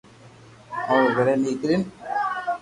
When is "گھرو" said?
1.17-1.33